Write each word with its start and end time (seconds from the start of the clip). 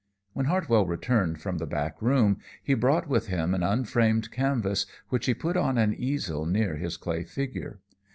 When 0.33 0.47
Hartwell 0.47 0.87
returned 0.87 1.39
from 1.43 1.59
the 1.59 1.67
back 1.67 2.01
room, 2.01 2.39
he 2.63 2.73
brought 2.73 3.07
with 3.07 3.27
him 3.27 3.53
an 3.53 3.61
unframed 3.61 4.31
canvas 4.31 4.87
which 5.09 5.27
he 5.27 5.35
put 5.35 5.55
on 5.55 5.77
an 5.77 5.93
easel 5.93 6.47
near 6.47 6.75
his 6.77 6.97
clay 6.97 7.23
figure. 7.23 7.81